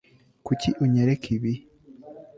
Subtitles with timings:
[0.45, 1.53] Kuki unyereka ibi